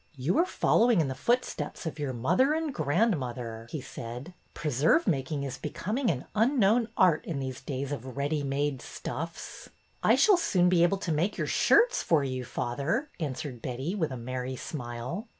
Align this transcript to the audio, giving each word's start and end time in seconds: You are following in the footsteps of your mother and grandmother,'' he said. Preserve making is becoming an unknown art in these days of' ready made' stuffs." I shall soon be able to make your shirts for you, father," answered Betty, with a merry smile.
You 0.15 0.39
are 0.39 0.47
following 0.47 0.99
in 0.99 1.09
the 1.09 1.13
footsteps 1.13 1.85
of 1.85 1.99
your 1.99 2.11
mother 2.11 2.53
and 2.55 2.73
grandmother,'' 2.73 3.67
he 3.69 3.81
said. 3.81 4.33
Preserve 4.55 5.05
making 5.05 5.43
is 5.43 5.59
becoming 5.59 6.09
an 6.09 6.25
unknown 6.33 6.87
art 6.97 7.23
in 7.27 7.37
these 7.37 7.61
days 7.61 7.91
of' 7.91 8.17
ready 8.17 8.41
made' 8.41 8.81
stuffs." 8.97 9.69
I 10.01 10.15
shall 10.15 10.37
soon 10.37 10.69
be 10.69 10.81
able 10.81 10.97
to 10.97 11.11
make 11.11 11.37
your 11.37 11.45
shirts 11.45 12.01
for 12.01 12.23
you, 12.23 12.43
father," 12.43 13.11
answered 13.19 13.61
Betty, 13.61 13.93
with 13.93 14.11
a 14.11 14.17
merry 14.17 14.55
smile. 14.55 15.27